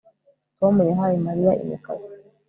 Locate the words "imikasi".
1.63-2.11